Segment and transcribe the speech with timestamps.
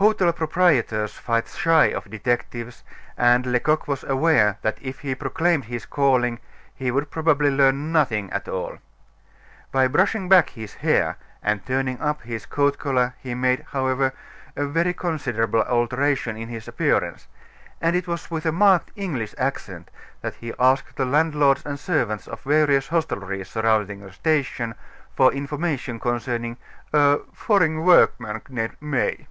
[0.00, 2.84] Hotel proprietors fight shy of detectives,
[3.16, 6.38] and Lecoq was aware that if he proclaimed his calling
[6.72, 8.78] he would probably learn nothing at all.
[9.72, 14.12] By brushing back his hair and turning up his coat collar, he made, however,
[14.54, 17.26] a very considerable alteration in his appearance;
[17.80, 19.90] and it was with a marked English accent
[20.20, 24.76] that he asked the landlords and servants of various hostelries surrounding the station
[25.16, 26.56] for information concerning
[26.92, 29.26] a "foreign workman named May."